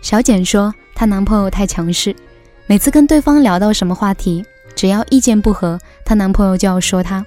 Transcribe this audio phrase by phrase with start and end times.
[0.00, 2.14] 小简说，她男朋友太强势，
[2.66, 4.44] 每次跟对方聊到什么话题，
[4.74, 7.24] 只要意见不合，她男朋友就要说她。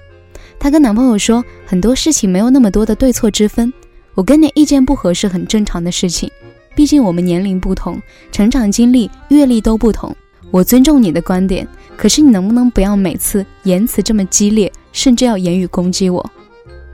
[0.58, 3.72] 她跟男朋友说，很多事情没有那么多的对错之分，
[4.14, 6.30] 我跟你意见不合是很正常的事情，
[6.74, 10.14] 毕竟我们年龄不同，成长经历、阅历都不同。
[10.50, 16.24] 我尊重你的观点，可是你能不能不要每次言辞这么激烈，甚至要言语攻击我？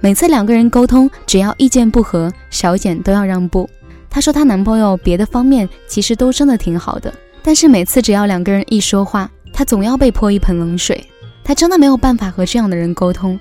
[0.05, 3.71] 每次两个人沟通，只要意见不合，小简都要让步。
[4.11, 11.07] 她说她男朋友别的方面其实都真的挺好的，但是每次只要两个人一说话，她总要被泼一盆冷水。
[11.45, 13.39] 她真的没有办法和这样的人沟通。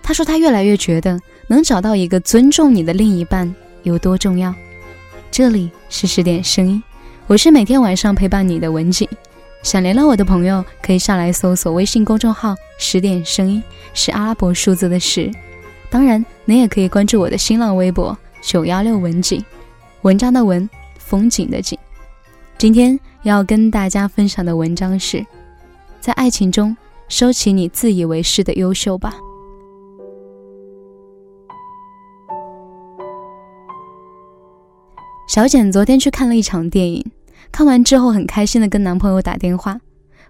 [0.00, 1.18] 她说她越来越觉得
[1.48, 3.52] 能找到一个尊重你的另一半
[3.82, 4.54] 有多重要。
[5.32, 6.80] 这里是十点声音，
[7.26, 9.08] 我是每天晚上陪伴你的文景。
[9.64, 13.60] 想联络我的朋友，可以上来搜索微信公众号“十点声音”，
[13.92, 15.28] 是阿拉伯数字的十。
[15.88, 19.42] 当然，你也可以关注我的新浪微博“九幺六文景”，
[20.02, 21.78] 文章的文，风景的景。
[22.58, 25.24] 今天要跟大家分享的文章是：
[26.00, 26.76] 在爱情中
[27.08, 29.14] 收起你自以为是的优秀吧。
[35.28, 37.04] 小简昨天去看了一场电影。
[37.52, 39.80] 看完之后很开心的跟男朋友打电话，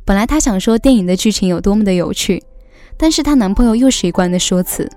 [0.04, 2.42] 本来她想说电影的剧情有多么的有趣，
[2.96, 4.88] 但是她男朋友又是一贯的说辞。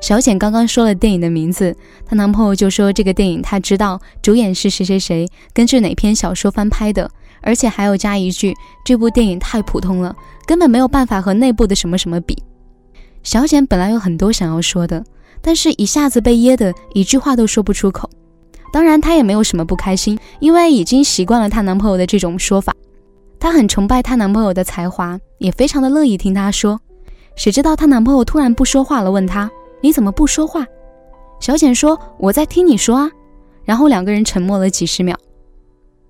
[0.00, 10.14] 小简刚刚说了电影的名字，她男朋友就说这个电影他知道，主演是谁谁谁，根据哪篇小说翻拍的，而且还要加一句这部电影太普通了，
[10.46, 12.36] 根本没有办法和内部的什么什么比。
[13.22, 15.04] 小简本来有很多想要说的，
[15.40, 18.08] 但是一下子被噎得一句话都说不出口。
[18.72, 22.72] 当然，她也没有什么不开心，因为已经习惯了她男朋友的这种说法。
[23.40, 26.80] 她很崇拜她男朋友的才华，也非常的乐意听他说。
[27.34, 29.50] 谁知道她男朋友突然不说话了，问她
[29.86, 30.66] ：“你怎么不说话？”
[31.38, 33.08] 小简说：“我在听你说啊。”
[33.64, 35.16] 然后两个人沉默了几十秒。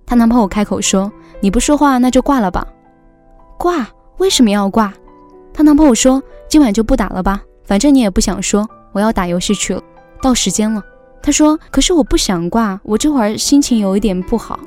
[0.07, 2.67] 她男朋友开口说：“你不说话，那就挂了吧。”
[3.59, 3.86] 挂？
[4.17, 4.95] 为什么要挂？
[5.53, 9.83] 她男朋友说：“今晚就不打了吧，反正你也不想说，我要打游戏去了，
[10.23, 10.83] 到时间了。”
[11.23, 14.59] 她说：“可是我不想挂，我这会儿心情有一点不好。”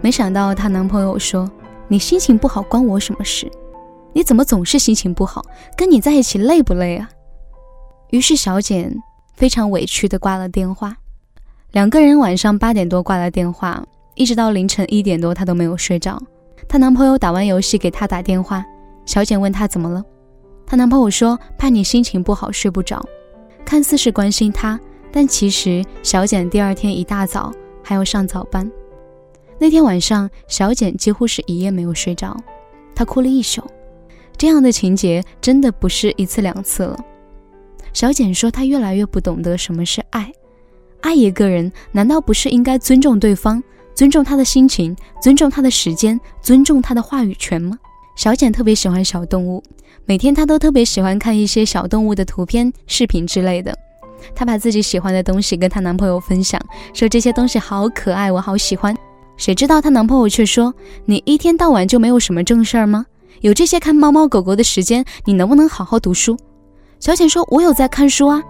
[0.00, 1.50] 没想到她男朋友说
[1.88, 3.50] ：“你心情不好关我什么事？
[4.12, 5.44] 你怎么总是心情不好？
[5.76, 7.08] 跟你在一起累不累啊？”
[8.10, 8.94] 于是小简
[9.34, 10.96] 非常委屈地挂了电话。
[11.72, 13.84] 两个人晚上八点多挂了电话，
[14.14, 16.20] 一直到凌晨一点多，她都没有睡着。
[16.68, 18.64] 她男朋友打完游戏给她打电话，
[19.04, 20.04] 小简问她怎么了，
[20.64, 23.04] 她男朋友说：“怕你心情不好睡不着。”
[23.64, 24.78] 看似是关心她。
[25.10, 27.52] 但其实，小简第二天一大早
[27.84, 28.68] 还要上早班。
[29.60, 32.36] 那天晚上，小简几乎是一夜没有睡着，
[32.96, 33.62] 她哭了一宿。
[34.36, 36.98] 这样的情节真的不是一次两次了。
[37.94, 40.30] 小简说，她越来越不懂得什么是爱。
[41.00, 43.62] 爱一个人，难道不是应该尊重对方，
[43.94, 47.78] 尊重他的心情，尊重他的时间，尊重他的话语权吗？
[48.16, 49.62] 小简特别喜欢小动物，
[50.06, 53.76] 每天她都特别喜欢看一些小动物的图片、视频之类的。
[54.34, 56.60] 她把自己喜欢的东西跟她男朋友分享，
[56.92, 58.96] 说这些东西好可爱，我好喜欢。
[59.36, 60.72] 谁知道她男朋友却说
[61.06, 63.04] ：“你一天到晚就没有什么正事儿吗？
[63.40, 66.36] 有这些看猫猫狗狗的时间，你能不能好好读书？”
[67.04, 68.42] 小简说：“我有在看书啊。”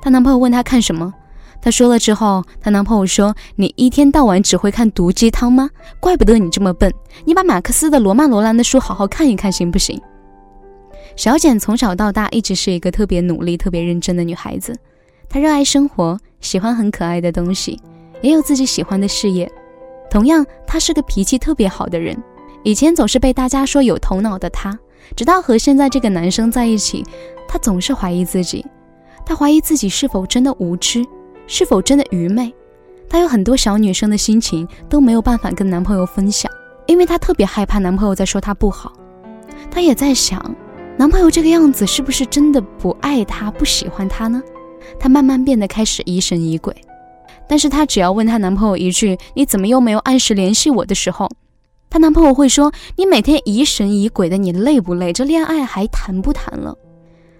[0.00, 1.12] 她男朋友问她看什么，
[1.60, 5.68] 她说了之后，她男朋友说：“你一天到晚只会看毒鸡汤吗？
[5.98, 6.94] 怪不得你这么笨，
[7.24, 10.00] 你把马克思的《罗曼·罗兰》的书好好看一看，行不行？”
[11.16, 14.72] 小简从小到大一直是一个特别努力、特别认真的女孩子。
[15.28, 17.76] 她热爱生活，喜欢很可爱的东西，
[18.22, 19.50] 也有自己喜欢的事业。
[20.08, 22.16] 同样，她是个脾气特别好的人。
[22.62, 24.78] 以前总是被大家说有头脑的她，
[25.16, 27.04] 直到和现在这个男生在一起，
[27.56, 28.62] 她总是怀疑自己。
[29.24, 31.02] 她怀疑自己是否真的无知，
[31.46, 32.54] 是否真的愚昧。
[33.08, 36.52] 她有很多小女生的心情都没有办法跟男朋友分享，
[36.86, 38.92] 因为她特别害怕男朋友在说她不好。
[39.70, 40.54] 她也在想，
[40.98, 44.42] 男朋友这个样子是不是真的不爱她、不喜欢她呢？
[45.00, 46.76] 她慢慢变得开始疑神疑鬼，
[47.48, 51.26] 但是她只要问她男朋友一句“你怎么又没有按时联系我”的时候，
[51.88, 55.10] 她男朋友会说：“你每天疑神疑鬼的，你累不累？
[55.10, 56.76] 这恋爱还谈不谈了？”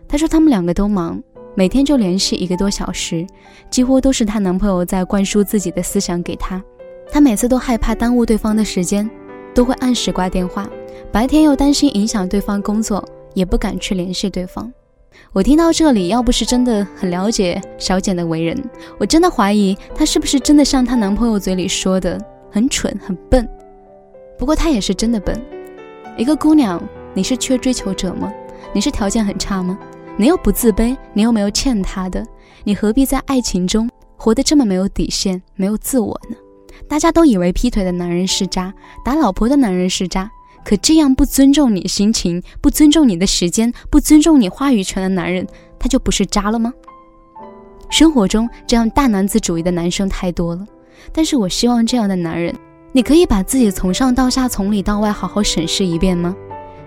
[0.09, 1.23] 她说他们两个都忙，
[1.55, 3.27] 每天就联系一个多小时，
[3.71, 6.63] 几乎都是她男朋友在灌输自己的思想给她。
[7.11, 9.09] 她每次都害怕耽误对方的时间，
[9.55, 10.69] 都会按时挂电话，
[11.11, 13.05] 白天又担心影响对方工作，
[13.35, 14.73] 也不敢去联系对方。
[15.33, 18.57] 我听到这里，要不是真的很了解小简的为人，
[18.99, 22.21] 我真的怀疑她是不是真的像她男朋友嘴里说的
[22.51, 23.49] 很蠢很笨。
[24.39, 25.41] 不过她也是真的笨。
[26.17, 26.83] 一个姑娘，
[27.15, 28.33] 你是缺追求者吗？
[28.73, 29.79] 你是条件很差吗？
[30.19, 32.25] 你又不自卑，你又没有欠他的，
[32.65, 36.37] 你何必在爱情中活得这么没有底线、没有自我呢？
[36.89, 38.73] 大家都以为劈腿的男人是渣，
[39.05, 40.31] 打老婆的男人是渣，
[40.65, 45.47] 可这样不尊重你心情、不尊重你的时间、不尊重你话语权的男人，
[45.79, 46.73] 他就不是渣了吗？
[47.91, 50.67] 生活中这样大男子主义的男生太多了，
[51.13, 52.55] 但是我希望这样的男人，
[52.93, 56.35] 你可以把自己从上到下、从里到外好好审视一遍吗？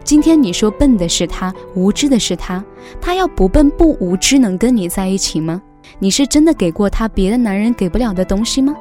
[0.03, 2.63] 今天你说笨的是他，无知的是他，
[2.99, 5.61] 他要不笨不无知能跟你在一起吗？
[5.99, 8.75] 你是真的给过他别的男人给不了的东西吗？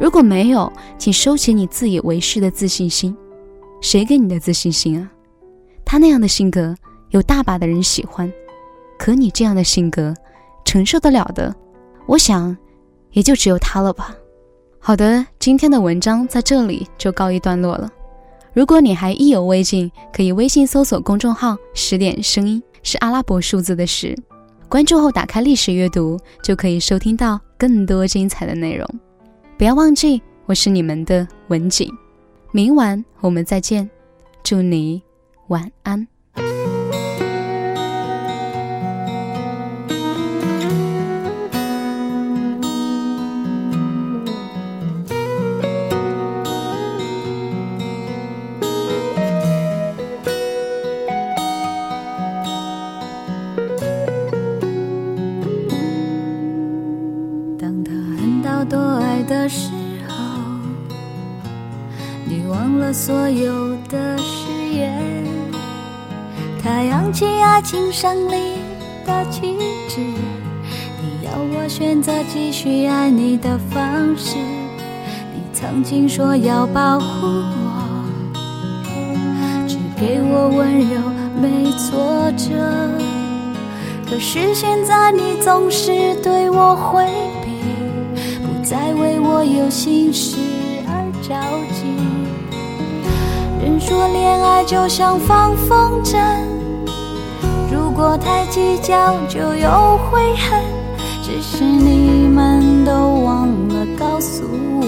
[0.00, 3.16] 如果没有，请收起你自以为是的自信心。
[3.80, 5.10] 谁给你的自信心啊？
[5.84, 6.74] 他那样的性格
[7.10, 8.32] 有大把的人喜欢，
[8.98, 10.14] 可你这样的性格，
[10.64, 11.54] 承受得了的，
[12.06, 12.56] 我想
[13.10, 14.14] 也就只有他了吧。
[14.78, 17.90] 好的，今天的文章在这里就告一段落了。
[18.54, 24.14] 如果你还意犹未尽，可以微信搜索公众号“十点声音”，是阿拉伯数字的十。
[24.68, 28.86] 关注后打开历史阅读，就可以收听到更多精彩的内容。
[29.56, 31.90] 不要忘记，我是你们的文景。
[32.50, 33.88] 明晚我们再见，
[34.42, 35.02] 祝你
[35.48, 36.11] 晚安。
[57.62, 59.70] 当他恨到多爱的时
[60.08, 60.14] 候，
[62.24, 65.00] 你忘了所有的誓言。
[66.60, 68.54] 他扬起爱情胜利
[69.06, 69.56] 的旗
[69.88, 74.34] 帜，你要我选择继续爱你的方式。
[75.32, 78.34] 你曾经说要保护我，
[79.68, 81.00] 只给我温柔
[81.40, 82.90] 没挫折。
[84.10, 85.92] 可是现在你总是
[86.24, 87.06] 对我回。
[88.62, 90.36] 在为我有心事
[90.86, 91.34] 而着
[91.74, 91.82] 急。
[93.60, 96.18] 人说恋爱就像放风筝，
[97.70, 100.62] 如果太计较就有悔恨。
[101.22, 102.92] 只是你们都
[103.24, 104.42] 忘了告诉
[104.80, 104.86] 我，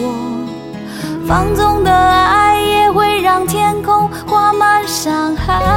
[1.26, 5.73] 放纵的爱也会让天空画满伤痕。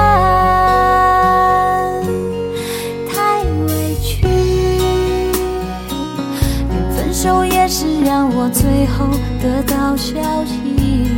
[8.08, 9.06] 让我最后
[9.42, 10.16] 得到消
[10.46, 11.12] 息，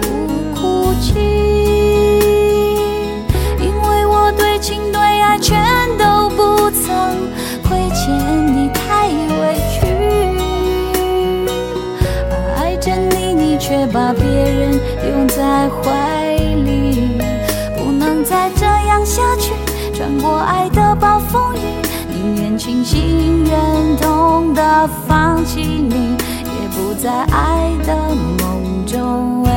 [0.00, 0.08] 不
[0.54, 1.18] 哭泣，
[3.58, 5.60] 因为我对情对爱全
[5.98, 7.28] 都不曾
[7.64, 8.06] 亏欠
[8.54, 9.84] 你，太委屈。
[12.54, 17.18] 爱着你，你却把别人拥在怀里，
[17.76, 19.52] 不能再这样下去，
[19.92, 21.21] 穿过爱的暴。
[22.52, 29.50] 宁愿清醒忍痛的放弃你，也不在爱的梦中委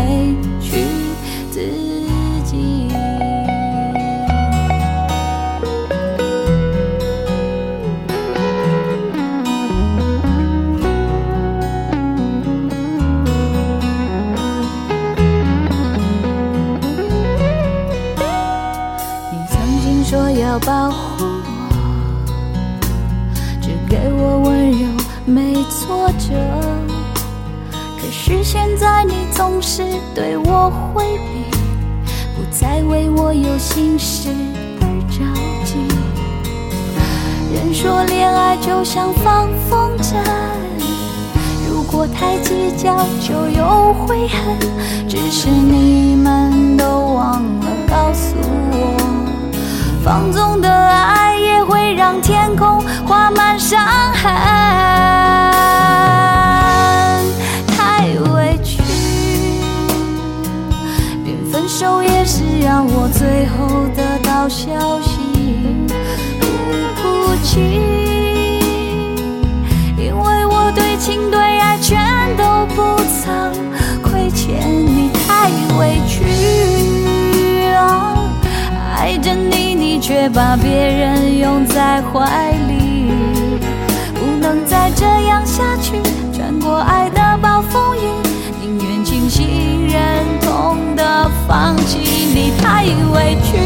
[28.46, 29.82] 现在你总是
[30.14, 31.50] 对我回避，
[32.36, 34.30] 不再为我有心事
[34.82, 35.18] 而着
[35.66, 35.80] 急。
[37.52, 40.14] 人说恋爱就像放风筝，
[41.68, 44.60] 如果太计较就有悔恨。
[45.10, 46.86] 只是你们都
[47.16, 48.36] 忘了告诉
[48.72, 48.96] 我，
[50.04, 50.70] 放纵的
[64.46, 65.18] 得到消息，
[66.40, 66.46] 不
[67.02, 67.60] 哭泣，
[69.98, 71.98] 因为我对情对爱全
[72.38, 72.44] 都
[72.76, 73.52] 不曾
[74.04, 75.50] 亏欠你，太
[75.80, 78.30] 委屈啊。
[78.96, 83.12] 爱着你，你却把别人拥在怀里，
[84.14, 86.00] 不能再这样下去，
[86.32, 88.02] 穿过爱的暴风雨。
[88.62, 93.58] 宁愿清醒忍痛的放弃你太委屈，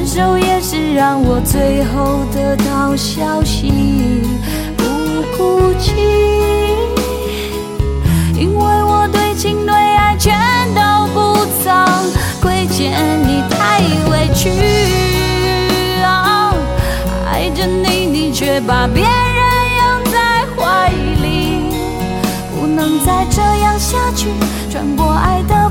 [0.00, 3.70] 分手也是让我最后得到消息，
[4.74, 4.82] 不
[5.36, 5.92] 哭泣，
[8.34, 10.34] 因为我对情对爱全
[10.74, 11.86] 都不曾
[12.40, 12.96] 亏欠
[13.28, 14.48] 你太委屈。
[17.26, 19.12] 爱着你，你却把别人
[19.76, 21.74] 拥在怀里。
[22.58, 24.28] 不能再这样下去，
[24.70, 25.69] 穿过爱的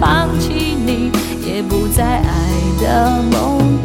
[0.00, 1.10] 放弃你，
[1.46, 2.22] 也不再爱
[2.80, 3.77] 的梦。